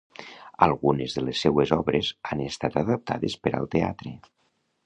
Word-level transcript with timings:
Algunes 0.65 1.17
de 1.17 1.23
les 1.25 1.43
seues 1.45 1.75
obres 1.77 2.11
han 2.31 2.43
estat 2.49 2.81
adaptades 2.85 3.39
per 3.45 3.55
al 3.59 3.71
teatre. 3.77 4.19